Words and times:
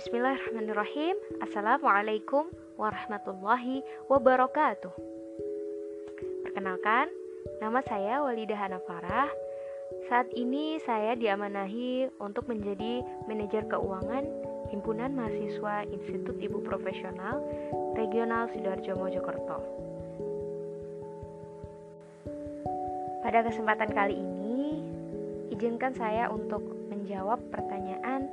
Bismillahirrahmanirrahim. 0.00 1.12
Assalamualaikum 1.44 2.48
warahmatullahi 2.80 3.84
wabarakatuh. 4.08 4.96
Perkenalkan, 6.40 7.12
nama 7.60 7.84
saya 7.84 8.24
Walidah 8.24 8.56
Hanafarah. 8.56 9.28
Saat 10.08 10.32
ini 10.32 10.80
saya 10.88 11.12
diamanahi 11.20 12.08
untuk 12.16 12.48
menjadi 12.48 13.04
manajer 13.28 13.68
keuangan 13.68 14.24
Himpunan 14.72 15.12
Mahasiswa 15.12 15.84
Institut 15.92 16.40
Ibu 16.40 16.64
Profesional 16.64 17.44
Regional 17.92 18.48
Sidoarjo 18.56 18.96
Mojokerto. 18.96 19.60
Pada 23.20 23.44
kesempatan 23.44 23.92
kali 23.92 24.16
ini, 24.16 24.80
izinkan 25.52 25.92
saya 25.92 26.32
untuk 26.32 26.64
menjawab 26.88 27.36
pertanyaan 27.52 28.32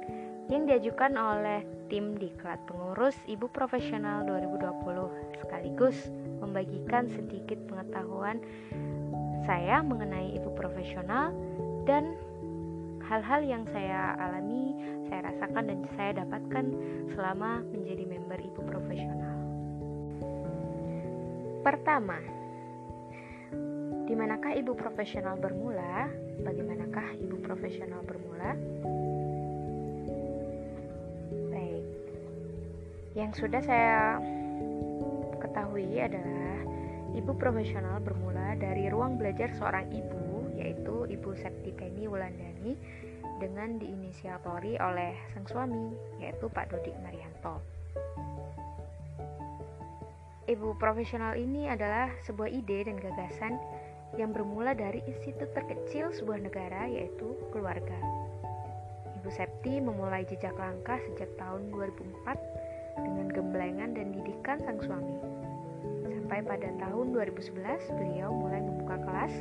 diajukan 0.68 1.16
oleh 1.16 1.64
tim 1.88 2.20
Diklat 2.20 2.60
Pengurus 2.68 3.16
Ibu 3.24 3.48
Profesional 3.56 4.28
2020 4.28 5.40
sekaligus 5.40 5.96
membagikan 6.44 7.08
sedikit 7.08 7.56
pengetahuan 7.72 8.44
saya 9.48 9.80
mengenai 9.80 10.36
ibu 10.36 10.52
profesional 10.60 11.32
dan 11.88 12.20
hal-hal 13.08 13.48
yang 13.48 13.64
saya 13.72 14.20
alami, 14.20 14.76
saya 15.08 15.32
rasakan 15.32 15.72
dan 15.72 15.80
saya 15.96 16.12
dapatkan 16.28 16.66
selama 17.16 17.64
menjadi 17.72 18.04
member 18.04 18.40
ibu 18.44 18.62
profesional. 18.68 19.40
Pertama, 21.64 22.20
di 24.04 24.14
manakah 24.20 24.52
ibu 24.52 24.76
profesional 24.76 25.40
bermula? 25.40 26.12
Bagaimanakah 26.44 27.16
ibu 27.24 27.40
profesional 27.40 28.04
bermula? 28.04 28.52
Yang 33.18 33.50
sudah 33.50 33.66
saya 33.66 34.22
ketahui 35.42 35.98
adalah 35.98 36.62
ibu 37.18 37.34
profesional 37.34 37.98
bermula 37.98 38.54
dari 38.62 38.86
ruang 38.94 39.18
belajar 39.18 39.50
seorang 39.58 39.90
ibu, 39.90 40.54
yaitu 40.54 41.10
Ibu 41.10 41.34
Septi 41.34 41.74
Penny 41.74 42.06
Wulandani 42.06 42.78
dengan 43.42 43.82
diinisiatori 43.82 44.78
oleh 44.78 45.18
sang 45.34 45.50
suami, 45.50 45.98
yaitu 46.22 46.46
Pak 46.46 46.70
Dodik 46.70 46.94
Marianto. 47.02 47.58
Ibu 50.46 50.78
profesional 50.78 51.42
ini 51.42 51.74
adalah 51.74 52.14
sebuah 52.22 52.54
ide 52.54 52.86
dan 52.86 53.02
gagasan 53.02 53.58
yang 54.14 54.30
bermula 54.30 54.78
dari 54.78 55.02
institut 55.10 55.58
terkecil 55.58 56.14
sebuah 56.14 56.38
negara, 56.38 56.86
yaitu 56.86 57.34
keluarga. 57.50 57.98
Ibu 59.18 59.30
Septi 59.34 59.82
memulai 59.82 60.22
jejak 60.30 60.54
langkah 60.54 61.02
sejak 61.10 61.34
tahun 61.42 61.74
2004 61.74 62.67
dengan 63.00 63.28
gemblengan 63.30 63.94
dan 63.94 64.14
didikan 64.14 64.58
sang 64.62 64.82
suami. 64.82 65.18
Sampai 66.28 66.44
pada 66.44 66.70
tahun 66.76 67.16
2011, 67.16 67.88
beliau 67.96 68.30
mulai 68.36 68.60
membuka 68.60 69.00
kelas 69.00 69.34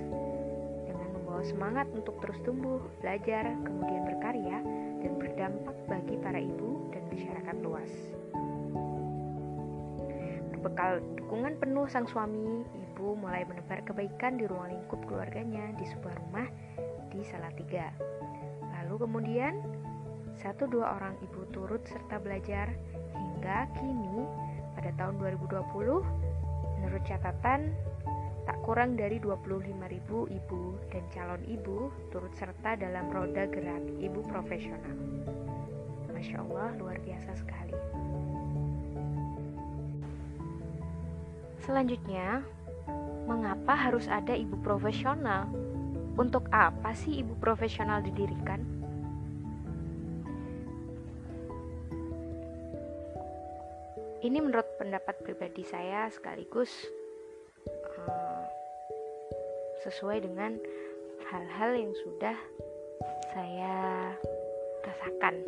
dengan 0.87 1.09
membawa 1.19 1.43
semangat 1.43 1.87
untuk 1.91 2.15
terus 2.23 2.39
tumbuh, 2.47 2.79
belajar, 3.03 3.43
kemudian 3.67 4.07
berkarya, 4.07 4.59
dan 5.03 5.13
berdampak 5.19 5.77
bagi 5.91 6.15
para 6.23 6.39
ibu 6.39 6.87
dan 6.95 7.03
masyarakat 7.11 7.57
luas. 7.67 7.91
Berbekal 10.55 11.03
dukungan 11.19 11.59
penuh 11.59 11.87
sang 11.91 12.07
suami, 12.07 12.63
ibu 12.71 13.19
mulai 13.19 13.43
menebar 13.47 13.83
kebaikan 13.83 14.39
di 14.39 14.47
ruang 14.47 14.71
lingkup 14.71 15.03
keluarganya 15.11 15.75
di 15.75 15.85
sebuah 15.91 16.15
rumah 16.23 16.47
di 17.11 17.21
Salatiga. 17.27 17.91
Lalu 18.79 18.95
kemudian, 19.05 19.59
satu 20.39 20.71
dua 20.71 20.95
orang 21.01 21.19
ibu 21.25 21.49
turut 21.51 21.83
serta 21.89 22.23
belajar 22.23 22.77
hingga 23.37 23.69
kini 23.77 24.25
pada 24.73 24.89
tahun 24.97 25.21
2020 25.21 25.61
menurut 26.81 27.03
catatan 27.05 27.69
tak 28.49 28.57
kurang 28.65 28.97
dari 28.97 29.21
25.000 29.21 29.77
ibu 30.09 30.63
dan 30.89 31.05
calon 31.13 31.45
ibu 31.45 31.93
turut 32.09 32.33
serta 32.33 32.81
dalam 32.81 33.13
roda 33.13 33.45
gerak 33.45 33.85
ibu 34.01 34.25
profesional. 34.25 34.97
Masya 36.17 36.41
Allah, 36.49 36.73
luar 36.81 36.97
biasa 37.05 37.37
sekali. 37.37 37.77
Selanjutnya, 41.61 42.41
mengapa 43.29 43.77
harus 43.77 44.09
ada 44.09 44.33
ibu 44.33 44.57
profesional? 44.65 45.45
Untuk 46.17 46.49
apa 46.49 46.97
sih 46.97 47.21
ibu 47.21 47.37
profesional 47.37 48.01
didirikan? 48.01 48.76
Ini 54.27 54.43
menurut 54.43 54.67
pendapat 54.75 55.23
pribadi 55.23 55.63
saya 55.63 56.11
sekaligus 56.11 56.91
uh, 57.95 58.43
sesuai 59.87 60.27
dengan 60.27 60.59
hal-hal 61.31 61.79
yang 61.79 61.95
sudah 62.03 62.35
saya 63.31 64.11
rasakan 64.83 65.47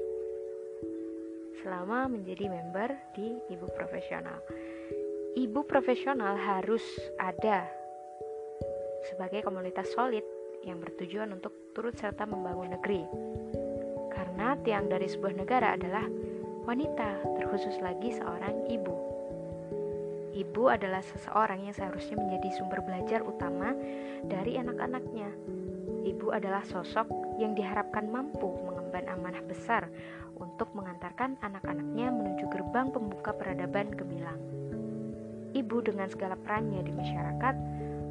selama 1.58 2.06
menjadi 2.06 2.46
member 2.46 2.94
di 3.18 3.42
ibu 3.50 3.66
profesional. 3.74 4.38
Ibu 5.34 5.66
profesional 5.66 6.38
harus 6.38 6.86
ada 7.18 7.66
sebagai 9.10 9.42
komunitas 9.42 9.90
solid 9.90 10.22
yang 10.62 10.78
bertujuan 10.78 11.34
untuk 11.34 11.50
turut 11.74 11.98
serta 11.98 12.30
membangun 12.30 12.78
negeri. 12.78 13.02
Karena 14.14 14.54
tiang 14.62 14.86
dari 14.86 15.10
sebuah 15.10 15.34
negara 15.34 15.74
adalah 15.74 16.27
wanita, 16.68 17.24
terkhusus 17.40 17.80
lagi 17.80 18.12
seorang 18.12 18.68
ibu. 18.68 18.92
Ibu 20.36 20.68
adalah 20.68 21.00
seseorang 21.00 21.64
yang 21.64 21.72
seharusnya 21.72 22.20
menjadi 22.20 22.60
sumber 22.60 22.84
belajar 22.84 23.24
utama 23.24 23.72
dari 24.28 24.60
anak-anaknya. 24.60 25.32
Ibu 26.04 26.28
adalah 26.28 26.60
sosok 26.68 27.08
yang 27.40 27.56
diharapkan 27.56 28.12
mampu 28.12 28.52
mengemban 28.68 29.08
amanah 29.08 29.40
besar 29.48 29.88
untuk 30.36 30.68
mengantarkan 30.76 31.40
anak-anaknya 31.40 32.12
menuju 32.12 32.44
gerbang 32.52 32.92
pembuka 32.92 33.32
peradaban 33.32 33.88
gemilang. 33.96 34.36
Ibu 35.56 35.88
dengan 35.88 36.12
segala 36.12 36.36
perannya 36.36 36.84
di 36.84 36.92
masyarakat 36.92 37.54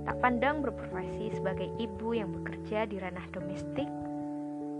tak 0.09 0.17
pandang 0.17 0.65
berprofesi 0.65 1.29
sebagai 1.29 1.69
ibu 1.77 2.17
yang 2.17 2.33
bekerja 2.33 2.89
di 2.89 2.97
ranah 2.97 3.27
domestik 3.29 3.85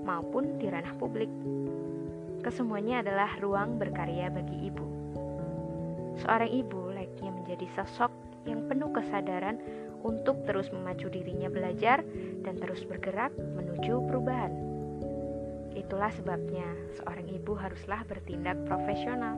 maupun 0.02 0.58
di 0.58 0.66
ranah 0.66 0.98
publik 0.98 1.30
kesemuanya 2.47 3.03
adalah 3.03 3.35
ruang 3.44 3.75
berkarya 3.75 4.31
bagi 4.31 4.72
ibu. 4.72 4.88
Seorang 6.24 6.47
ibu 6.47 6.96
layaknya 6.96 7.35
menjadi 7.35 7.68
sosok 7.75 8.08
yang 8.47 8.63
penuh 8.72 8.88
kesadaran 8.96 9.59
untuk 10.00 10.40
terus 10.47 10.72
memacu 10.72 11.12
dirinya 11.12 11.52
belajar 11.52 12.07
dan 12.47 12.56
terus 12.56 12.88
bergerak 12.88 13.36
menuju 13.36 14.00
perubahan. 14.07 14.56
Itulah 15.75 16.07
sebabnya 16.16 16.63
seorang 16.96 17.28
ibu 17.28 17.52
haruslah 17.52 18.07
bertindak 18.07 18.56
profesional. 18.63 19.36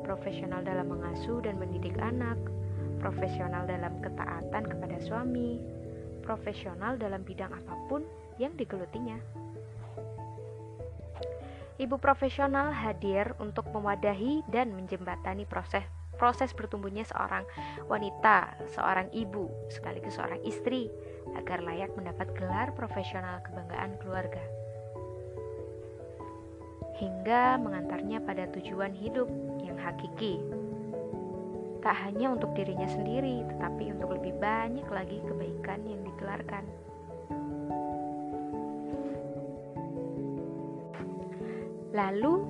Profesional 0.00 0.64
dalam 0.64 0.88
mengasuh 0.88 1.44
dan 1.44 1.60
mendidik 1.60 2.00
anak, 2.00 2.40
profesional 3.04 3.68
dalam 3.68 4.00
ketaatan 4.00 4.64
kepada 4.64 4.96
suami, 5.04 5.60
profesional 6.24 6.96
dalam 6.96 7.20
bidang 7.28 7.52
apa 7.52 7.76
pun 7.92 8.08
yang 8.40 8.56
digelutinya. 8.56 9.20
Ibu 11.80 11.96
profesional 11.96 12.76
hadir 12.76 13.32
untuk 13.40 13.72
mewadahi 13.72 14.44
dan 14.52 14.76
menjembatani 14.76 15.48
proses 15.48 15.80
proses 16.20 16.52
bertumbuhnya 16.52 17.08
seorang 17.08 17.48
wanita, 17.88 18.52
seorang 18.76 19.08
ibu, 19.16 19.48
sekaligus 19.72 20.20
seorang 20.20 20.44
istri 20.44 20.92
agar 21.32 21.64
layak 21.64 21.88
mendapat 21.96 22.28
gelar 22.36 22.76
profesional 22.76 23.40
kebanggaan 23.40 23.96
keluarga. 24.04 24.44
Hingga 27.00 27.56
mengantarnya 27.56 28.20
pada 28.20 28.44
tujuan 28.52 28.92
hidup 28.92 29.32
yang 29.64 29.80
hakiki. 29.80 30.36
Tak 31.80 31.96
hanya 32.04 32.36
untuk 32.36 32.52
dirinya 32.52 32.84
sendiri, 32.84 33.40
tetapi 33.56 33.96
untuk 33.96 34.20
lebih 34.20 34.36
banyak 34.36 34.84
lagi 34.92 35.24
kebaikan 35.24 35.80
yang 35.88 36.04
digelarkan. 36.04 36.68
Lalu, 41.90 42.46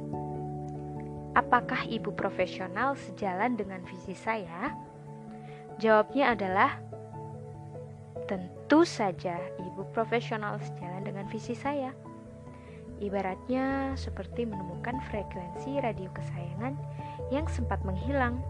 apakah 1.32 1.88
ibu 1.88 2.12
profesional 2.12 2.92
sejalan 2.92 3.56
dengan 3.56 3.81
visi 3.88 4.12
saya? 4.12 4.76
Jawabnya 5.81 6.37
adalah 6.37 6.76
tentu 8.28 8.84
saja 8.84 9.40
ibu 9.64 9.88
profesional 9.96 10.60
sejalan 10.60 11.08
dengan 11.08 11.25
visi 11.32 11.56
saya. 11.56 11.96
Ibaratnya 13.00 13.96
seperti 13.96 14.44
menemukan 14.44 15.00
frekuensi 15.08 15.81
radio 15.81 16.12
kesayangan 16.12 16.76
yang 17.32 17.48
sempat 17.48 17.81
menghilang. 17.81 18.44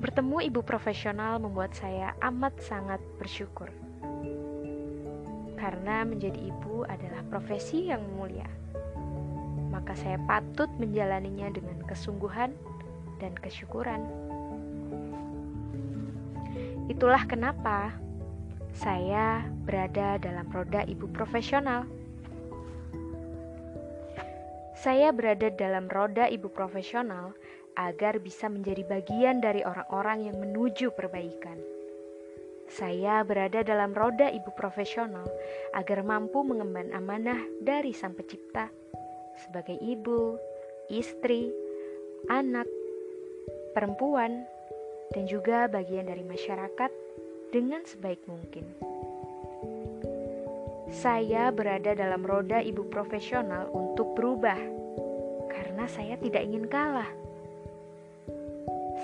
Bertemu 0.00 0.48
ibu 0.48 0.64
profesional 0.64 1.36
membuat 1.44 1.76
saya 1.76 2.16
amat 2.24 2.56
sangat 2.64 3.04
bersyukur. 3.20 3.68
Karena 5.60 6.08
menjadi 6.08 6.40
ibu 6.40 6.88
adalah 6.88 7.20
profesi 7.28 7.92
yang 7.92 8.00
mulia 8.16 8.64
maka 9.74 9.98
saya 9.98 10.22
patut 10.30 10.70
menjalaninya 10.78 11.50
dengan 11.50 11.82
kesungguhan 11.90 12.54
dan 13.18 13.34
kesyukuran. 13.34 14.06
Itulah 16.86 17.26
kenapa 17.26 17.90
saya 18.70 19.42
berada 19.66 20.22
dalam 20.22 20.46
roda 20.54 20.86
ibu 20.86 21.10
profesional. 21.10 21.90
Saya 24.78 25.10
berada 25.10 25.50
dalam 25.50 25.90
roda 25.90 26.30
ibu 26.30 26.46
profesional 26.46 27.34
agar 27.74 28.22
bisa 28.22 28.46
menjadi 28.46 28.86
bagian 28.86 29.42
dari 29.42 29.66
orang-orang 29.66 30.30
yang 30.30 30.36
menuju 30.38 30.94
perbaikan. 30.94 31.58
Saya 32.70 33.26
berada 33.26 33.66
dalam 33.66 33.90
roda 33.90 34.30
ibu 34.30 34.54
profesional 34.54 35.26
agar 35.74 36.06
mampu 36.06 36.46
mengemban 36.46 36.94
amanah 36.94 37.42
dari 37.58 37.90
Sang 37.90 38.14
Pencipta 38.14 38.83
sebagai 39.42 39.78
ibu, 39.82 40.38
istri, 40.90 41.50
anak, 42.30 42.68
perempuan, 43.74 44.46
dan 45.14 45.24
juga 45.30 45.70
bagian 45.70 46.10
dari 46.10 46.22
masyarakat 46.26 46.90
dengan 47.54 47.82
sebaik 47.86 48.22
mungkin. 48.26 48.66
Saya 50.94 51.50
berada 51.50 51.94
dalam 51.94 52.22
roda 52.22 52.62
ibu 52.62 52.86
profesional 52.86 53.66
untuk 53.74 54.14
berubah 54.14 54.58
karena 55.50 55.84
saya 55.90 56.14
tidak 56.18 56.42
ingin 56.44 56.66
kalah. 56.70 57.08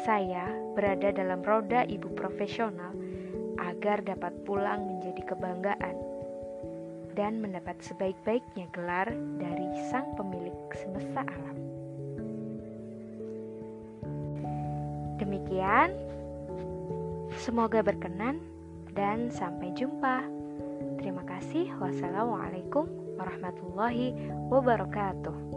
Saya 0.07 0.49
berada 0.75 1.13
dalam 1.13 1.43
roda 1.43 1.85
ibu 1.85 2.09
profesional 2.15 2.95
agar 3.61 4.01
dapat 4.01 4.33
pulang 4.47 4.87
menjadi 4.87 5.35
kebanggaan 5.35 6.10
dan 7.31 7.47
mendapat 7.47 7.79
sebaik-baiknya 7.87 8.67
gelar 8.75 9.07
dari 9.39 9.71
sang 9.87 10.19
pemilik 10.19 10.51
semesta 10.75 11.23
alam. 11.23 11.57
Demikian, 15.23 15.95
semoga 17.39 17.87
berkenan 17.87 18.43
dan 18.99 19.31
sampai 19.31 19.71
jumpa. 19.79 20.27
Terima 20.99 21.23
kasih. 21.23 21.71
Wassalamualaikum 21.79 22.91
warahmatullahi 23.15 24.11
wabarakatuh. 24.51 25.50